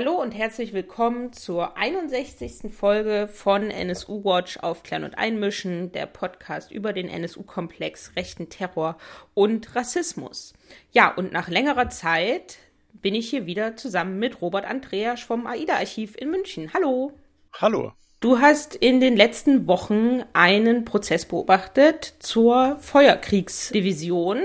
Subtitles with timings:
[0.00, 2.72] Hallo und herzlich willkommen zur 61.
[2.72, 8.96] Folge von NSU Watch Aufklären und Einmischen, der Podcast über den NSU-Komplex, rechten Terror
[9.34, 10.54] und Rassismus.
[10.92, 12.58] Ja, und nach längerer Zeit
[12.92, 16.72] bin ich hier wieder zusammen mit Robert Andreas vom AIDA-Archiv in München.
[16.72, 17.10] Hallo.
[17.54, 17.90] Hallo.
[18.20, 24.42] Du hast in den letzten Wochen einen Prozess beobachtet zur Feuerkriegsdivision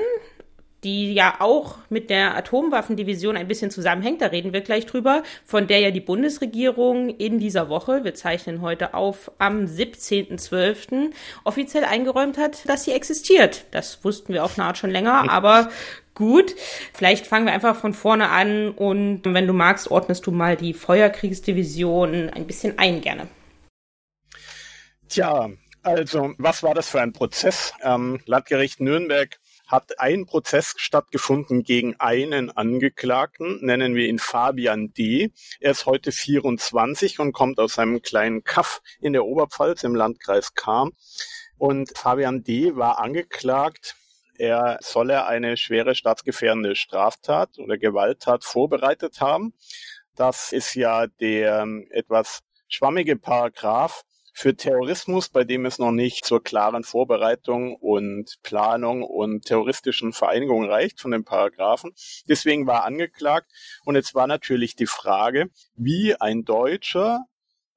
[0.83, 5.67] die ja auch mit der Atomwaffendivision ein bisschen zusammenhängt, da reden wir gleich drüber, von
[5.67, 11.11] der ja die Bundesregierung in dieser Woche, wir zeichnen heute auf, am 17.12.
[11.43, 13.65] offiziell eingeräumt hat, dass sie existiert.
[13.71, 15.69] Das wussten wir auf eine Art schon länger, aber
[16.15, 16.55] gut.
[16.93, 20.73] Vielleicht fangen wir einfach von vorne an und wenn du magst, ordnest du mal die
[20.73, 23.27] Feuerkriegsdivision ein bisschen ein gerne.
[25.09, 25.49] Tja,
[25.83, 27.73] also was war das für ein Prozess?
[27.83, 29.37] Ähm, Landgericht Nürnberg
[29.73, 35.31] hat ein Prozess stattgefunden gegen einen Angeklagten, nennen wir ihn Fabian D.
[35.59, 40.53] Er ist heute 24 und kommt aus einem kleinen Kaff in der Oberpfalz im Landkreis
[40.53, 40.91] Cham.
[41.57, 42.75] Und Fabian D.
[42.75, 43.95] war angeklagt,
[44.37, 49.55] er solle eine schwere staatsgefährdende Straftat oder Gewalttat vorbereitet haben.
[50.15, 54.03] Das ist ja der etwas schwammige Paragraph,
[54.33, 60.65] für Terrorismus, bei dem es noch nicht zur klaren Vorbereitung und Planung und terroristischen Vereinigung
[60.69, 61.93] reicht von den Paragraphen.
[62.27, 63.51] Deswegen war angeklagt.
[63.85, 67.25] Und jetzt war natürlich die Frage, wie ein Deutscher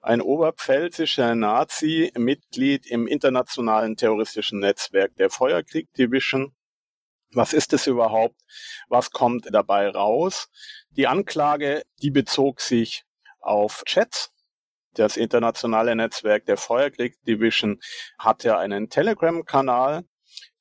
[0.01, 6.55] ein oberpfälzischer Nazi, Mitglied im internationalen terroristischen Netzwerk der Feuerkrieg Division.
[7.33, 8.41] Was ist es überhaupt?
[8.89, 10.49] Was kommt dabei raus?
[10.91, 13.05] Die Anklage, die bezog sich
[13.41, 14.33] auf Chats,
[14.99, 17.81] das internationale Netzwerk der Feuerkrieg Division
[18.19, 20.05] hatte einen Telegram-Kanal.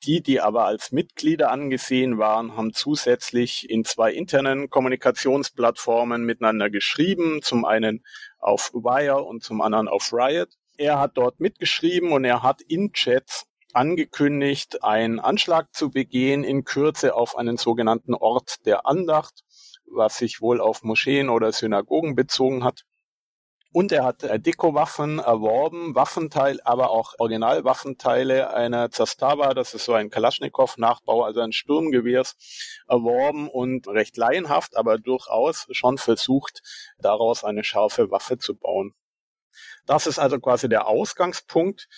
[0.03, 7.41] Die, die aber als Mitglieder angesehen waren, haben zusätzlich in zwei internen Kommunikationsplattformen miteinander geschrieben,
[7.41, 8.03] zum einen
[8.37, 10.49] auf Wire und zum anderen auf Riot.
[10.77, 16.63] Er hat dort mitgeschrieben und er hat in Chats angekündigt, einen Anschlag zu begehen in
[16.63, 19.43] Kürze auf einen sogenannten Ort der Andacht,
[19.85, 22.83] was sich wohl auf Moscheen oder Synagogen bezogen hat.
[23.75, 29.91] Und er hat äh, Deko-Waffen erworben, Waffenteil, aber auch Originalwaffenteile einer Zastava, das ist so
[29.91, 32.37] ein Kalaschnikow-Nachbau, also ein Sturmgewehrs,
[32.87, 36.61] erworben und recht laienhaft, aber durchaus schon versucht,
[36.99, 38.93] daraus eine scharfe Waffe zu bauen.
[39.85, 41.89] Das ist also quasi der Ausgangspunkt.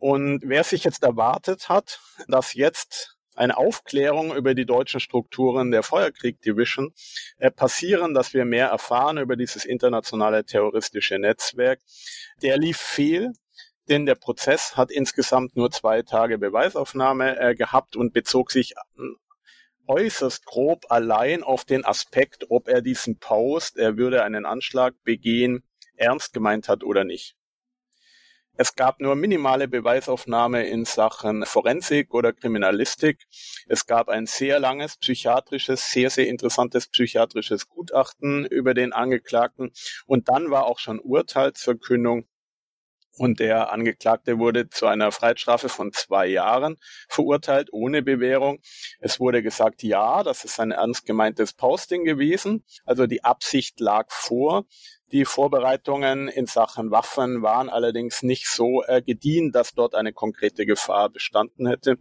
[0.00, 5.82] Und wer sich jetzt erwartet hat, dass jetzt eine Aufklärung über die deutschen Strukturen der
[5.82, 6.92] Feuerkrieg Division
[7.38, 11.80] äh, passieren, dass wir mehr erfahren über dieses internationale terroristische Netzwerk.
[12.42, 13.32] Der lief fehl,
[13.88, 18.74] denn der Prozess hat insgesamt nur zwei Tage Beweisaufnahme äh, gehabt und bezog sich
[19.86, 25.64] äußerst grob allein auf den Aspekt, ob er diesen Post, er würde einen Anschlag begehen,
[25.96, 27.34] ernst gemeint hat oder nicht.
[28.62, 33.26] Es gab nur minimale Beweisaufnahme in Sachen Forensik oder Kriminalistik.
[33.66, 39.72] Es gab ein sehr langes psychiatrisches, sehr, sehr interessantes psychiatrisches Gutachten über den Angeklagten.
[40.04, 42.26] Und dann war auch schon Urteilsverkündung
[43.16, 46.76] und der Angeklagte wurde zu einer Freiheitsstrafe von zwei Jahren
[47.08, 48.60] verurteilt, ohne Bewährung.
[48.98, 52.64] Es wurde gesagt, ja, das ist ein ernst gemeintes Posting gewesen.
[52.84, 54.66] Also die Absicht lag vor.
[55.12, 60.66] Die Vorbereitungen in Sachen Waffen waren allerdings nicht so äh, gediehen, dass dort eine konkrete
[60.66, 61.98] Gefahr bestanden hätte.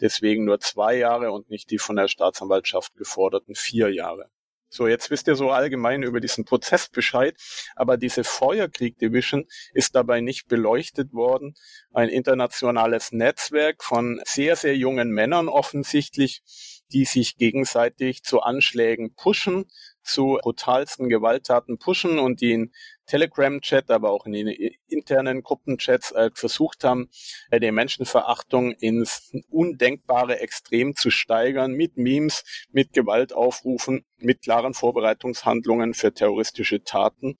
[0.00, 4.30] Deswegen nur zwei Jahre und nicht die von der Staatsanwaltschaft geforderten vier Jahre.
[4.68, 7.36] So, jetzt wisst ihr so allgemein über diesen Prozess Bescheid,
[7.76, 11.54] aber diese Feuerkrieg Division ist dabei nicht beleuchtet worden.
[11.92, 16.42] Ein internationales Netzwerk von sehr, sehr jungen Männern offensichtlich,
[16.92, 19.66] die sich gegenseitig zu Anschlägen pushen,
[20.02, 22.72] zu brutalsten Gewalttaten pushen und die in
[23.06, 24.48] Telegram-Chat, aber auch in den
[24.88, 27.08] internen Gruppenchats äh, versucht haben,
[27.50, 35.94] äh, die Menschenverachtung ins undenkbare Extrem zu steigern mit Memes, mit Gewaltaufrufen, mit klaren Vorbereitungshandlungen
[35.94, 37.38] für terroristische Taten.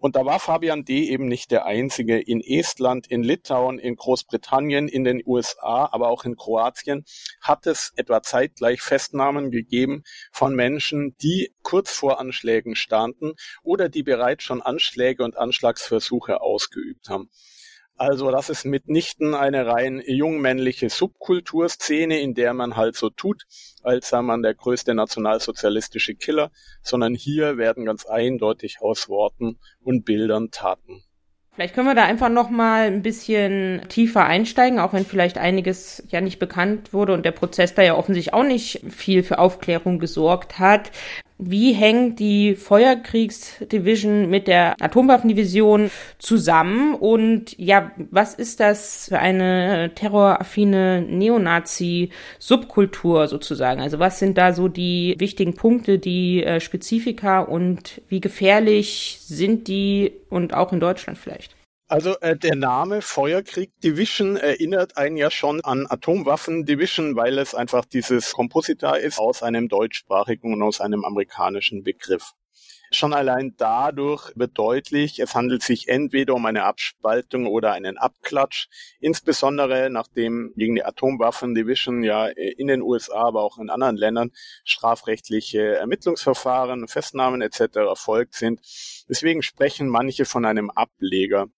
[0.00, 1.08] Und da war Fabian D.
[1.08, 2.20] eben nicht der Einzige.
[2.20, 7.04] In Estland, in Litauen, in Großbritannien, in den USA, aber auch in Kroatien
[7.40, 14.04] hat es etwa zeitgleich Festnahmen gegeben von Menschen, die kurz vor Anschlägen standen oder die
[14.04, 17.28] bereits schon Anschläge und Anschlagsversuche ausgeübt haben.
[17.98, 23.42] Also das ist mitnichten eine rein jungmännliche Subkulturszene, in der man halt so tut,
[23.82, 30.04] als sei man der größte nationalsozialistische Killer, sondern hier werden ganz eindeutig aus Worten und
[30.04, 31.02] Bildern Taten.
[31.58, 36.04] Vielleicht können wir da einfach noch mal ein bisschen tiefer einsteigen, auch wenn vielleicht einiges
[36.06, 39.98] ja nicht bekannt wurde und der Prozess da ja offensichtlich auch nicht viel für Aufklärung
[39.98, 40.92] gesorgt hat.
[41.38, 49.92] Wie hängt die Feuerkriegsdivision mit der Atomwaffendivision zusammen und ja, was ist das für eine
[49.94, 53.80] terroraffine Neonazi-Subkultur sozusagen?
[53.80, 59.68] Also was sind da so die wichtigen Punkte, die äh, Spezifika und wie gefährlich sind
[59.68, 61.57] die und auch in Deutschland vielleicht?
[61.90, 67.54] Also äh, der Name Feuerkrieg Division erinnert einen ja schon an Atomwaffen Division, weil es
[67.54, 72.34] einfach dieses Kompositor ist aus einem deutschsprachigen und aus einem amerikanischen Begriff.
[72.90, 78.68] Schon allein dadurch wird deutlich, es handelt sich entweder um eine Abspaltung oder einen Abklatsch,
[79.00, 84.30] insbesondere nachdem gegen die Atomwaffen Division ja in den USA, aber auch in anderen Ländern
[84.62, 87.76] strafrechtliche Ermittlungsverfahren, Festnahmen etc.
[87.76, 88.60] erfolgt sind.
[89.08, 91.48] Deswegen sprechen manche von einem Ableger.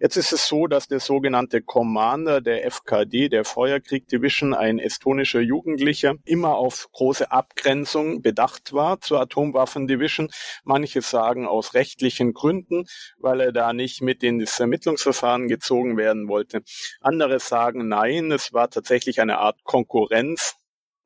[0.00, 5.40] Jetzt ist es so, dass der sogenannte Commander der FKD, der Feuerkrieg Division, ein estonischer
[5.40, 10.30] Jugendlicher, immer auf große Abgrenzung bedacht war zur Atomwaffen Division.
[10.64, 12.86] Manche sagen aus rechtlichen Gründen,
[13.18, 16.62] weil er da nicht mit in das Ermittlungsverfahren gezogen werden wollte.
[17.00, 20.54] Andere sagen nein, es war tatsächlich eine Art Konkurrenz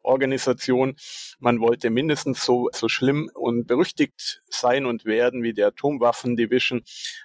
[0.02, 0.96] Organisation.
[1.38, 6.82] Man wollte mindestens so, so schlimm und berüchtigt sein und werden wie die Atomwaffen-Division,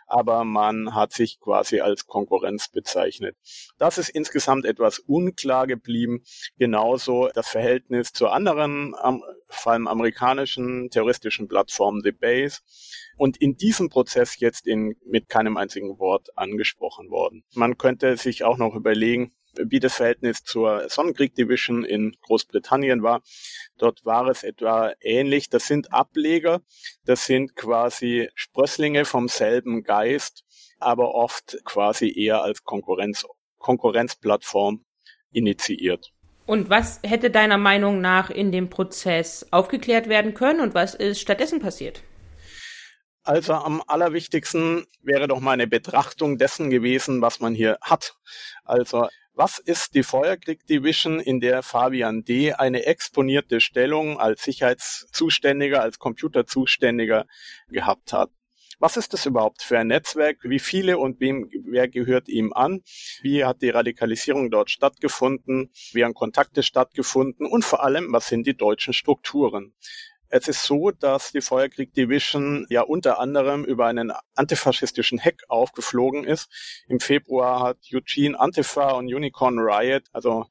[0.08, 3.36] aber man hat sich quasi als Konkurrenz bezeichnet.
[3.78, 6.24] Das ist insgesamt etwas unklar geblieben.
[6.58, 8.94] Genauso das Verhältnis zu anderen,
[9.50, 12.60] vor allem amerikanischen terroristischen Plattformen, The Base.
[13.18, 17.44] Und in diesem Prozess jetzt in, mit keinem einzigen Wort angesprochen worden.
[17.54, 19.34] Man könnte sich auch noch überlegen,
[19.66, 23.22] wie das Verhältnis zur Sonnenkrieg Division in Großbritannien war.
[23.78, 25.50] Dort war es etwa ähnlich.
[25.50, 26.62] Das sind Ableger,
[27.06, 30.44] das sind quasi Sprösslinge vom selben Geist,
[30.80, 33.26] aber oft quasi eher als Konkurrenz,
[33.58, 34.86] Konkurrenzplattform
[35.32, 36.12] initiiert.
[36.46, 41.20] Und was hätte deiner Meinung nach in dem Prozess aufgeklärt werden können und was ist
[41.20, 42.04] stattdessen passiert?
[43.28, 48.16] Also am allerwichtigsten wäre doch mal eine Betrachtung dessen gewesen, was man hier hat.
[48.64, 52.54] Also was ist die Feuerkrieg Division, in der Fabian D.
[52.54, 57.28] eine exponierte Stellung als Sicherheitszuständiger, als Computerzuständiger
[57.70, 58.32] gehabt hat?
[58.80, 60.38] Was ist das überhaupt für ein Netzwerk?
[60.42, 62.82] Wie viele und wem, wer gehört ihm an?
[63.22, 65.72] Wie hat die Radikalisierung dort stattgefunden?
[65.94, 67.46] Wie haben Kontakte stattgefunden?
[67.46, 69.74] Und vor allem, was sind die deutschen Strukturen?
[70.30, 76.26] Es ist so, dass die Feuerkrieg Division ja unter anderem über einen antifaschistischen Hack aufgeflogen
[76.26, 76.50] ist.
[76.88, 80.46] Im Februar hat Eugene Antifa und Unicorn Riot, also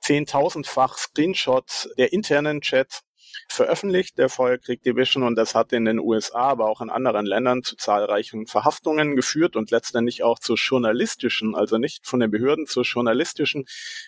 [0.00, 3.02] zehntausendfach Screenshots der internen Chats
[3.48, 7.62] veröffentlicht, der Feuerkrieg Division, und das hat in den USA, aber auch in anderen Ländern
[7.62, 12.84] zu zahlreichen Verhaftungen geführt und letztendlich auch zur journalistischen, also nicht von den Behörden, zur
[12.84, 13.64] journalistischen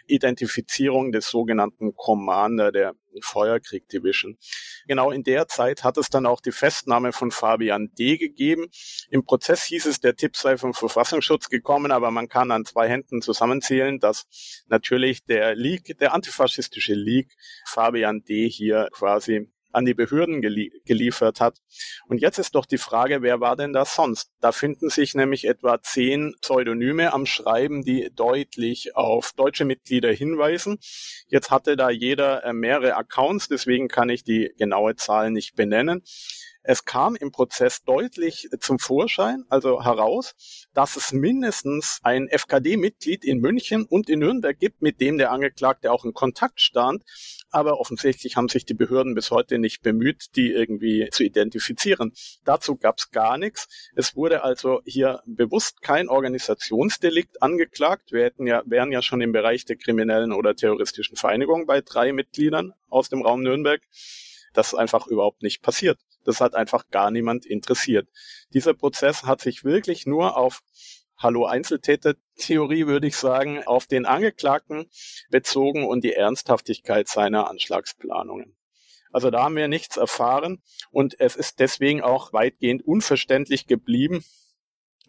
[0.06, 4.36] Identifizierung des sogenannten Commander der Feuerkrieg Division.
[4.86, 8.16] Genau in der Zeit hat es dann auch die Festnahme von Fabian D.
[8.16, 8.66] gegeben.
[9.10, 12.88] Im Prozess hieß es, der Tipp sei vom Verfassungsschutz gekommen, aber man kann an zwei
[12.88, 14.26] Händen zusammenzählen, dass
[14.68, 17.32] natürlich der League, der antifaschistische League,
[17.66, 18.48] Fabian D.
[18.48, 21.58] hier quasi an die Behörden gelie geliefert hat.
[22.08, 24.32] Und jetzt ist doch die Frage, wer war denn das sonst?
[24.40, 30.78] Da finden sich nämlich etwa zehn Pseudonyme am Schreiben, die deutlich auf deutsche Mitglieder hinweisen.
[31.28, 36.02] Jetzt hatte da jeder äh, mehrere Accounts, deswegen kann ich die genaue Zahl nicht benennen.
[36.68, 43.38] Es kam im Prozess deutlich zum Vorschein, also heraus, dass es mindestens ein FKD-Mitglied in
[43.38, 47.04] München und in Nürnberg gibt, mit dem der Angeklagte auch in Kontakt stand.
[47.50, 52.12] Aber offensichtlich haben sich die Behörden bis heute nicht bemüht, die irgendwie zu identifizieren.
[52.44, 53.68] Dazu gab es gar nichts.
[53.94, 58.10] Es wurde also hier bewusst kein Organisationsdelikt angeklagt.
[58.10, 62.12] Wir hätten ja, wären ja schon im Bereich der kriminellen oder terroristischen Vereinigung bei drei
[62.12, 63.80] Mitgliedern aus dem Raum Nürnberg.
[64.52, 66.00] Das ist einfach überhaupt nicht passiert.
[66.26, 68.08] Das hat einfach gar niemand interessiert.
[68.52, 70.62] Dieser Prozess hat sich wirklich nur auf
[71.18, 74.90] Hallo Einzeltäter-Theorie, würde ich sagen, auf den Angeklagten
[75.30, 78.54] bezogen und die Ernsthaftigkeit seiner Anschlagsplanungen.
[79.12, 84.24] Also da haben wir nichts erfahren und es ist deswegen auch weitgehend unverständlich geblieben,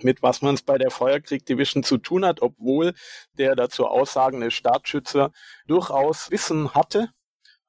[0.01, 2.93] mit was man es bei der Feuerkrieg Division zu tun hat, obwohl
[3.33, 5.33] der dazu aussagende Staatsschützer
[5.65, 7.09] durchaus Wissen hatte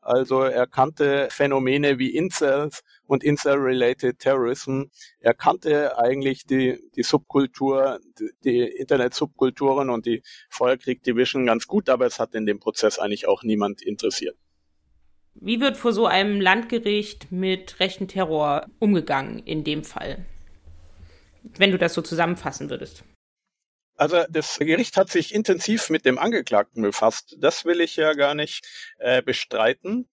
[0.00, 4.85] also er kannte Phänomene wie Incels und Incel-related Terrorism.
[5.21, 12.07] Er kannte eigentlich die, die Subkultur, die, die Internet-Subkulturen und die Feuerkrieg-Division ganz gut, aber
[12.07, 14.37] es hat in dem Prozess eigentlich auch niemand interessiert.
[15.35, 20.25] Wie wird vor so einem Landgericht mit rechten Terror umgegangen in dem Fall?
[21.57, 23.05] Wenn du das so zusammenfassen würdest.
[23.99, 27.37] Also das Gericht hat sich intensiv mit dem Angeklagten befasst.
[27.40, 28.64] Das will ich ja gar nicht
[28.99, 30.09] äh, bestreiten.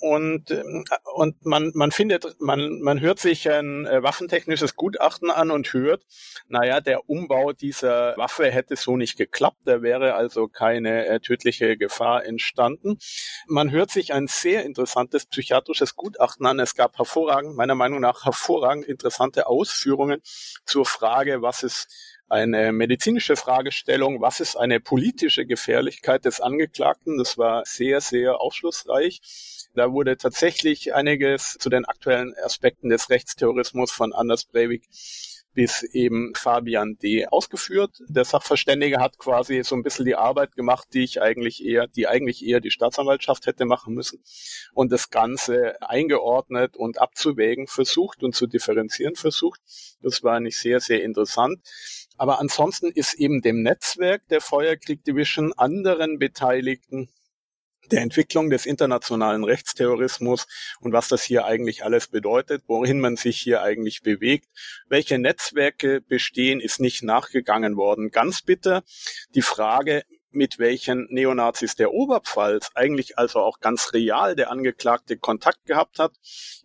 [0.00, 0.84] Und, ähm,
[1.14, 6.02] und man, man findet, man, man hört sich ein äh, waffentechnisches Gutachten an und hört,
[6.48, 11.76] naja, der Umbau dieser Waffe hätte so nicht geklappt, da wäre also keine äh, tödliche
[11.76, 12.98] Gefahr entstanden.
[13.46, 16.58] Man hört sich ein sehr interessantes psychiatrisches Gutachten an.
[16.58, 20.20] Es gab hervorragend, meiner Meinung nach hervorragend interessante Ausführungen
[20.64, 21.88] zur Frage, was ist
[22.28, 27.18] eine medizinische Fragestellung, was ist eine politische Gefährlichkeit des Angeklagten.
[27.18, 29.20] Das war sehr, sehr aufschlussreich.
[29.74, 34.88] Da wurde tatsächlich einiges zu den aktuellen Aspekten des Rechtsterrorismus von Anders Breivik
[35.54, 37.26] bis eben Fabian D.
[37.26, 38.02] ausgeführt.
[38.08, 42.08] Der Sachverständige hat quasi so ein bisschen die Arbeit gemacht, die ich eigentlich eher, die
[42.08, 44.22] eigentlich eher die Staatsanwaltschaft hätte machen müssen
[44.74, 49.60] und das Ganze eingeordnet und abzuwägen versucht und zu differenzieren versucht.
[50.02, 51.60] Das war nicht sehr, sehr interessant.
[52.16, 57.08] Aber ansonsten ist eben dem Netzwerk der Feuerkrieg Division anderen Beteiligten
[57.90, 60.46] der Entwicklung des internationalen Rechtsterrorismus
[60.80, 64.48] und was das hier eigentlich alles bedeutet, wohin man sich hier eigentlich bewegt.
[64.88, 68.10] Welche Netzwerke bestehen, ist nicht nachgegangen worden.
[68.10, 68.82] Ganz bitter
[69.34, 75.64] die Frage, mit welchen Neonazis der Oberpfalz eigentlich also auch ganz real der Angeklagte Kontakt
[75.64, 76.12] gehabt hat,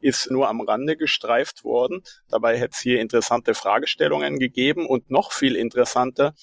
[0.01, 2.01] ist nur am Rande gestreift worden.
[2.29, 6.33] Dabei hätte es hier interessante Fragestellungen gegeben und noch viel interessanter,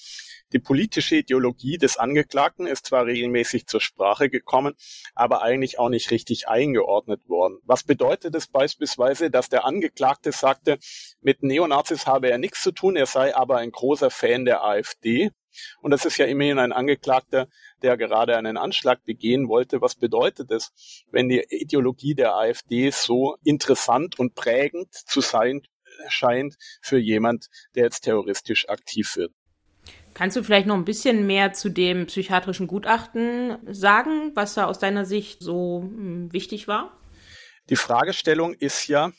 [0.56, 4.72] die politische Ideologie des Angeklagten ist zwar regelmäßig zur Sprache gekommen,
[5.14, 7.58] aber eigentlich auch nicht richtig eingeordnet worden.
[7.64, 10.78] Was bedeutet es beispielsweise, dass der Angeklagte sagte,
[11.20, 15.30] mit Neonazis habe er nichts zu tun, er sei aber ein großer Fan der AfD?
[15.82, 17.48] Und das ist ja immerhin ein Angeklagter,
[17.82, 19.82] der gerade einen Anschlag begehen wollte.
[19.82, 25.60] Was bedeutet es, wenn die Ideologie der AfD so interessant und prägend zu sein
[26.08, 29.35] scheint für jemand, der jetzt terroristisch aktiv wird?
[30.16, 34.78] Kannst du vielleicht noch ein bisschen mehr zu dem psychiatrischen Gutachten sagen, was da aus
[34.78, 36.98] deiner Sicht so hm, wichtig war?
[37.68, 39.12] Die Fragestellung ist ja,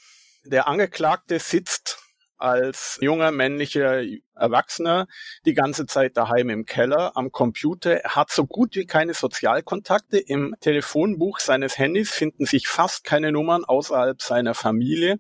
[0.44, 2.00] der Angeklagte sitzt
[2.38, 4.02] als junger männlicher
[4.34, 5.06] Erwachsener
[5.46, 8.02] die ganze Zeit daheim im Keller am Computer.
[8.02, 10.18] Er hat so gut wie keine Sozialkontakte.
[10.18, 15.20] Im Telefonbuch seines Handys finden sich fast keine Nummern außerhalb seiner Familie.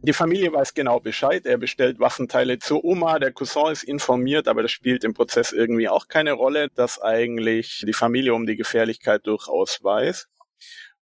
[0.00, 1.44] Die Familie weiß genau Bescheid.
[1.44, 3.18] Er bestellt Waffenteile zur Oma.
[3.18, 7.82] Der Cousin ist informiert, aber das spielt im Prozess irgendwie auch keine Rolle, dass eigentlich
[7.84, 10.28] die Familie um die Gefährlichkeit durchaus weiß.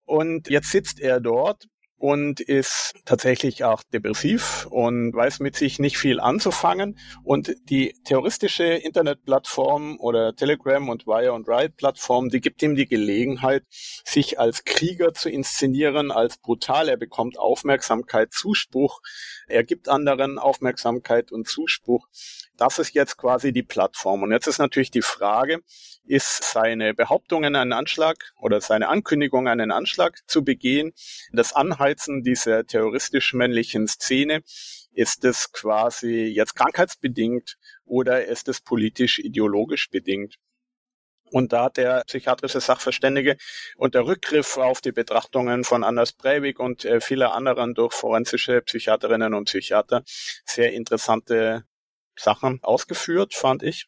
[0.04, 1.68] Und jetzt sitzt er dort
[2.02, 6.98] und ist tatsächlich auch depressiv und weiß mit sich nicht viel anzufangen.
[7.22, 12.88] Und die terroristische Internetplattform oder Telegram und Wire und Riot Plattform, die gibt ihm die
[12.88, 16.88] Gelegenheit, sich als Krieger zu inszenieren, als brutal.
[16.88, 19.00] Er bekommt Aufmerksamkeit, Zuspruch.
[19.46, 22.08] Er gibt anderen Aufmerksamkeit und Zuspruch.
[22.56, 24.24] Das ist jetzt quasi die Plattform.
[24.24, 25.60] Und jetzt ist natürlich die Frage,
[26.04, 30.92] ist seine Behauptungen einen Anschlag oder seine Ankündigung einen Anschlag zu begehen,
[31.32, 31.52] das
[31.92, 34.42] Anheizen dieser terroristisch-männlichen Szene,
[34.92, 40.36] ist es quasi jetzt krankheitsbedingt oder ist es politisch-ideologisch bedingt?
[41.30, 43.36] Und da hat der psychiatrische Sachverständige
[43.76, 49.34] unter Rückgriff auf die Betrachtungen von Anders Breivik und äh, viele anderen durch forensische Psychiaterinnen
[49.34, 50.02] und Psychiater
[50.46, 51.64] sehr interessante
[52.16, 53.86] Sachen ausgeführt, fand ich.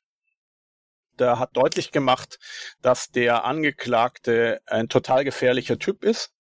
[1.19, 2.39] Der hat deutlich gemacht,
[2.83, 6.34] dass der Angeklagte ein total gefährlicher Typ ist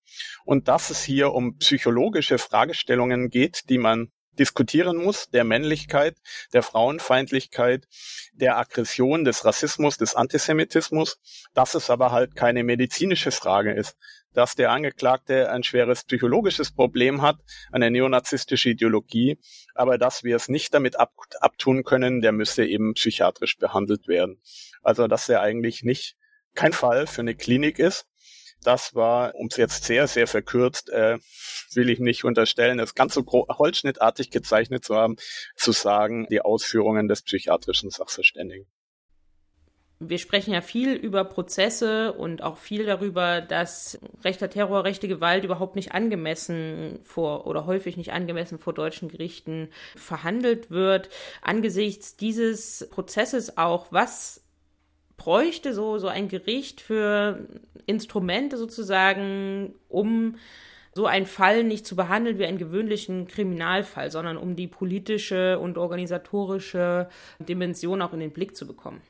[0.44, 6.16] und dass es hier um psychologische Fragestellungen geht, die man diskutieren muss, der Männlichkeit,
[6.52, 7.86] der Frauenfeindlichkeit,
[8.32, 11.18] der Aggression, des Rassismus, des Antisemitismus,
[11.54, 13.96] dass es aber halt keine medizinische Frage ist,
[14.32, 17.36] dass der Angeklagte ein schweres psychologisches Problem hat,
[17.70, 19.38] eine neonazistische Ideologie,
[19.74, 24.40] aber dass wir es nicht damit ab, abtun können, der müsste eben psychiatrisch behandelt werden.
[24.82, 26.16] Also dass er eigentlich nicht
[26.54, 28.06] kein Fall für eine Klinik ist.
[28.64, 31.18] Das war, um es jetzt sehr, sehr verkürzt, äh,
[31.74, 35.16] will ich nicht unterstellen, das ganz so holzschnittartig gezeichnet zu haben,
[35.54, 38.66] zu sagen, die Ausführungen des psychiatrischen Sachverständigen
[40.08, 45.44] wir sprechen ja viel über Prozesse und auch viel darüber, dass rechter Terror, rechte Gewalt
[45.44, 51.10] überhaupt nicht angemessen vor oder häufig nicht angemessen vor deutschen Gerichten verhandelt wird.
[51.42, 54.43] Angesichts dieses Prozesses auch, was
[55.16, 57.46] bräuchte so, so ein Gericht für
[57.86, 60.36] Instrumente sozusagen, um
[60.94, 65.76] so einen Fall nicht zu behandeln wie einen gewöhnlichen Kriminalfall, sondern um die politische und
[65.76, 67.08] organisatorische
[67.40, 69.02] Dimension auch in den Blick zu bekommen.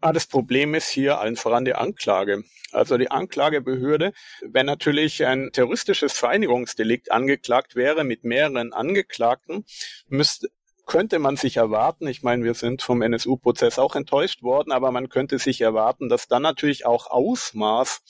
[0.00, 2.42] Ah, das Problem ist hier allen voran die Anklage.
[2.72, 4.12] Also die Anklagebehörde,
[4.42, 9.64] wenn natürlich ein terroristisches Vereinigungsdelikt angeklagt wäre mit mehreren Angeklagten,
[10.08, 10.48] müsste
[10.86, 15.08] könnte man sich erwarten, ich meine, wir sind vom NSU-Prozess auch enttäuscht worden, aber man
[15.08, 18.02] könnte sich erwarten, dass dann natürlich auch Ausmaß,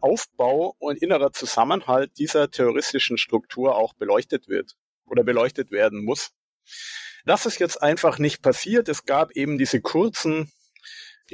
[0.00, 4.76] Aufbau und innerer Zusammenhalt dieser terroristischen Struktur auch beleuchtet wird
[5.06, 6.32] oder beleuchtet werden muss.
[7.26, 8.88] Das ist jetzt einfach nicht passiert.
[8.88, 10.52] Es gab eben diese kurzen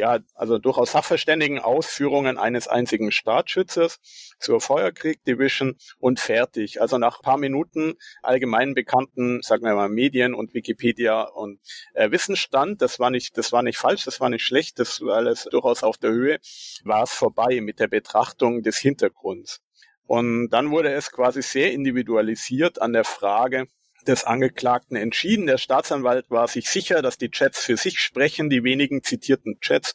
[0.01, 4.01] ja, also durchaus sachverständigen Ausführungen eines einzigen Staatsschützers
[4.39, 6.81] zur Feuerkrieg Division und fertig.
[6.81, 11.61] Also nach paar Minuten allgemein bekannten, sagen wir mal, Medien und Wikipedia und
[11.93, 15.17] äh, Wissensstand, das war nicht, das war nicht falsch, das war nicht schlecht, das war
[15.17, 16.39] alles durchaus auf der Höhe,
[16.85, 19.61] war es vorbei mit der Betrachtung des Hintergrunds.
[20.07, 23.67] Und dann wurde es quasi sehr individualisiert an der Frage,
[24.07, 25.47] des Angeklagten entschieden.
[25.47, 29.95] Der Staatsanwalt war sich sicher, dass die Chats für sich sprechen, die wenigen zitierten Chats,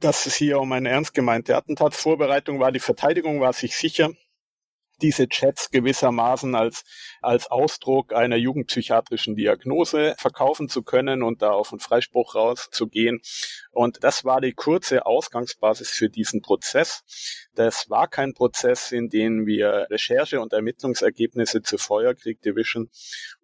[0.00, 2.72] dass es hier um eine ernst gemeinte Attentatsvorbereitung war.
[2.72, 4.10] Die Verteidigung war sich sicher,
[5.02, 6.84] diese Chats gewissermaßen als,
[7.20, 13.20] als Ausdruck einer jugendpsychiatrischen Diagnose verkaufen zu können und da auf einen Freispruch rauszugehen.
[13.72, 17.02] Und das war die kurze Ausgangsbasis für diesen Prozess.
[17.54, 22.88] Das war kein Prozess, in dem wir Recherche und Ermittlungsergebnisse zur Feuerkrieg Division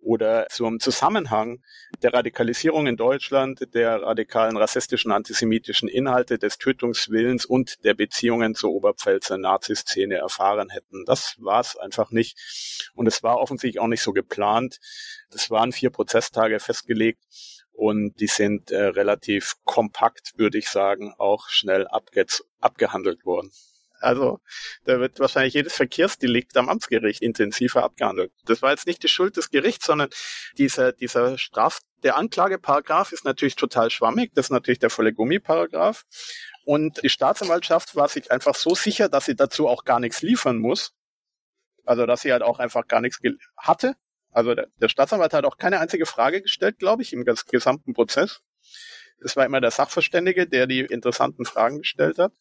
[0.00, 1.62] oder zum Zusammenhang
[2.02, 8.70] der Radikalisierung in Deutschland, der radikalen rassistischen, antisemitischen Inhalte, des Tötungswillens und der Beziehungen zur
[8.70, 11.04] Oberpfälzer Naziszene erfahren hätten.
[11.04, 12.38] Das war es einfach nicht.
[12.94, 14.78] Und es war offensichtlich auch nicht so geplant.
[15.30, 17.22] Das waren vier Prozesstage festgelegt
[17.72, 22.26] und die sind äh, relativ kompakt, würde ich sagen, auch schnell abge
[22.60, 23.52] abgehandelt worden.
[24.00, 24.40] Also
[24.84, 28.32] da wird wahrscheinlich jedes Verkehrsdelikt am Amtsgericht intensiver abgehandelt.
[28.44, 30.08] Das war jetzt nicht die Schuld des Gerichts, sondern
[30.56, 34.32] dieser, dieser Straf, der Anklageparagraph ist natürlich total schwammig.
[34.34, 36.04] Das ist natürlich der volle Gummiparagraph.
[36.64, 40.58] Und die Staatsanwaltschaft war sich einfach so sicher, dass sie dazu auch gar nichts liefern
[40.58, 40.92] muss.
[41.84, 43.18] Also dass sie halt auch einfach gar nichts
[43.56, 43.94] hatte.
[44.30, 48.42] Also der, der Staatsanwalt hat auch keine einzige Frage gestellt, glaube ich, im gesamten Prozess.
[49.24, 52.32] Es war immer der Sachverständige, der die interessanten Fragen gestellt hat.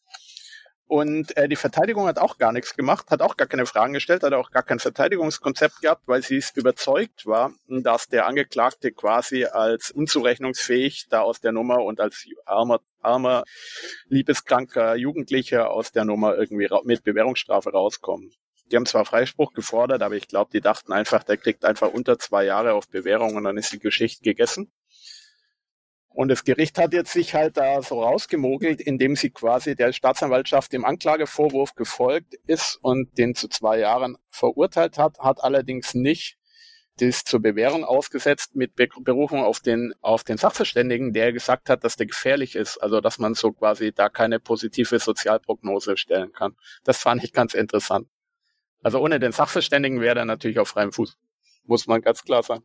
[0.88, 4.22] Und äh, die Verteidigung hat auch gar nichts gemacht, hat auch gar keine Fragen gestellt,
[4.22, 9.90] hat auch gar kein Verteidigungskonzept gehabt, weil sie überzeugt war, dass der Angeklagte quasi als
[9.90, 13.44] unzurechnungsfähig da aus der Nummer und als armer, armer,
[14.08, 18.32] liebeskranker Jugendlicher aus der Nummer irgendwie mit Bewährungsstrafe rauskommen.
[18.70, 22.18] Die haben zwar Freispruch gefordert, aber ich glaube, die dachten einfach, der kriegt einfach unter
[22.18, 24.70] zwei Jahre auf Bewährung und dann ist die Geschichte gegessen.
[26.18, 30.74] Und das Gericht hat jetzt sich halt da so rausgemogelt, indem sie quasi der Staatsanwaltschaft
[30.74, 36.36] im Anklagevorwurf gefolgt ist und den zu zwei Jahren verurteilt hat, hat allerdings nicht
[36.96, 41.94] das zur Bewährung ausgesetzt mit Berufung auf den, auf den Sachverständigen, der gesagt hat, dass
[41.94, 46.56] der gefährlich ist, also dass man so quasi da keine positive Sozialprognose stellen kann.
[46.82, 48.08] Das fand ich ganz interessant.
[48.82, 51.16] Also ohne den Sachverständigen wäre er natürlich auf freiem Fuß.
[51.62, 52.64] Muss man ganz klar sagen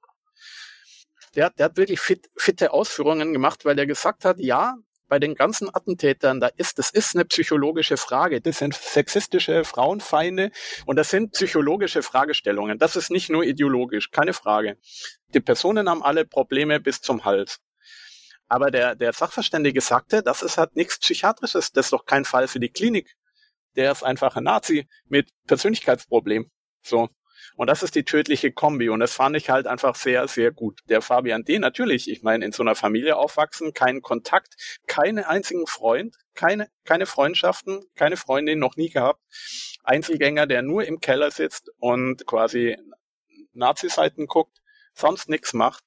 [1.36, 4.76] der, der hat wirklich fit, fitte Ausführungen gemacht, weil er gesagt hat, ja,
[5.08, 8.41] bei den ganzen Attentätern, da ist, das ist eine psychologische Frage.
[8.41, 10.52] Das sind sexistische Frauenfeinde
[10.86, 12.80] und das sind psychologische Fragestellungen.
[12.80, 14.78] Das ist nicht nur ideologisch, keine Frage.
[15.34, 17.60] Die Personen haben alle Probleme bis zum Hals.
[18.48, 21.72] Aber der, der Sachverständige sagte, das ist halt nichts Psychiatrisches.
[21.72, 23.15] Das ist doch kein Fall für die Klinik.
[23.76, 26.50] Der ist einfach ein Nazi mit Persönlichkeitsproblem.
[26.82, 27.10] So.
[27.56, 28.89] Und das ist die tödliche Kombi.
[28.89, 30.80] Und das fand ich halt einfach sehr, sehr gut.
[30.89, 31.60] Der Fabian D.
[31.60, 37.06] natürlich, ich meine, in so einer Familie aufwachsen, keinen Kontakt, keine einzigen Freund, keine, keine
[37.06, 39.22] Freundschaften, keine Freundin noch nie gehabt.
[39.84, 42.78] Einzelgänger, der nur im Keller sitzt und quasi
[43.54, 44.58] Nazi-Seiten guckt,
[44.94, 45.84] sonst nichts macht.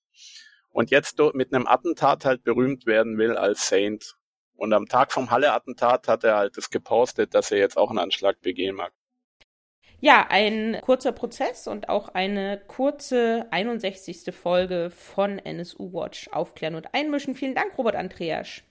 [0.70, 4.14] Und jetzt mit einem Attentat halt berühmt werden will als Saint.
[4.54, 7.98] Und am Tag vom Halle-Attentat hat er halt das gepostet, dass er jetzt auch einen
[7.98, 8.92] Anschlag begehen mag.
[10.06, 14.32] Ja, ein kurzer Prozess und auch eine kurze 61.
[14.32, 17.34] Folge von NSU Watch aufklären und einmischen.
[17.34, 18.62] Vielen Dank, Robert Andreasch.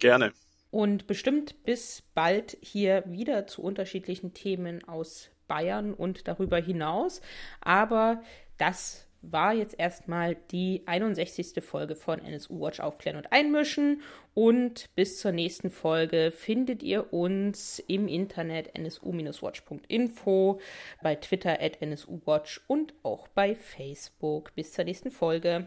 [0.00, 0.32] Gerne.
[0.72, 7.20] Und bestimmt bis bald hier wieder zu unterschiedlichen Themen aus Bayern und darüber hinaus.
[7.60, 8.24] Aber
[8.58, 11.62] das war jetzt erstmal die 61.
[11.62, 14.02] Folge von NSU Watch aufklären und einmischen.
[14.34, 20.60] Und bis zur nächsten Folge findet ihr uns im Internet nsu-watch.info,
[21.02, 24.54] bei Twitter at nsuwatch und auch bei Facebook.
[24.54, 25.66] Bis zur nächsten Folge.